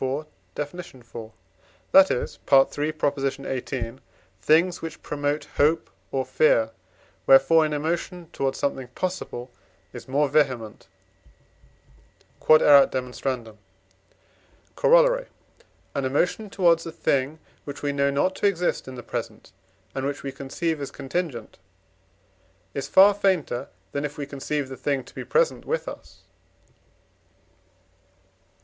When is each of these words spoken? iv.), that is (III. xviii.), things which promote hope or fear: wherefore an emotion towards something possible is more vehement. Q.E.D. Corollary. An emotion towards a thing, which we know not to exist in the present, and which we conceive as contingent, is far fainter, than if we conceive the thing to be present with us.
iv.), 0.00 0.24
that 0.54 0.72
is 2.12 2.38
(III. 2.52 2.94
xviii.), 3.18 3.98
things 4.40 4.80
which 4.82 5.02
promote 5.02 5.46
hope 5.56 5.90
or 6.12 6.24
fear: 6.24 6.70
wherefore 7.26 7.64
an 7.64 7.72
emotion 7.72 8.28
towards 8.32 8.56
something 8.56 8.86
possible 8.94 9.50
is 9.92 10.06
more 10.06 10.28
vehement. 10.28 10.86
Q.E.D. 12.40 13.50
Corollary. 14.76 15.26
An 15.96 16.04
emotion 16.04 16.48
towards 16.48 16.86
a 16.86 16.92
thing, 16.92 17.40
which 17.64 17.82
we 17.82 17.90
know 17.92 18.12
not 18.12 18.36
to 18.36 18.46
exist 18.46 18.86
in 18.86 18.94
the 18.94 19.02
present, 19.02 19.50
and 19.92 20.06
which 20.06 20.22
we 20.22 20.30
conceive 20.30 20.80
as 20.80 20.92
contingent, 20.92 21.58
is 22.74 22.86
far 22.86 23.12
fainter, 23.12 23.66
than 23.90 24.04
if 24.04 24.16
we 24.16 24.24
conceive 24.24 24.68
the 24.68 24.76
thing 24.76 25.02
to 25.02 25.12
be 25.16 25.24
present 25.24 25.64
with 25.64 25.88
us. 25.88 26.20